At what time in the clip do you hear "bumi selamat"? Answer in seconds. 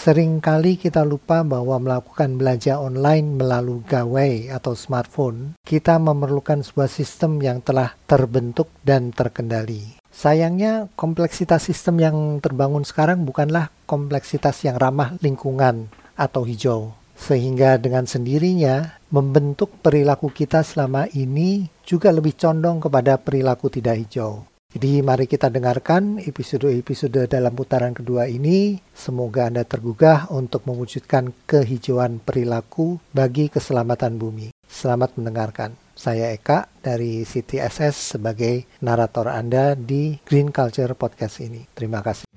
34.14-35.18